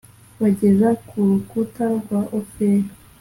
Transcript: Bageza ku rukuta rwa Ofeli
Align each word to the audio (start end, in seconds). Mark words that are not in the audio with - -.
Bageza 0.41 0.89
ku 1.07 1.17
rukuta 1.27 1.85
rwa 1.99 2.21
Ofeli 2.39 2.89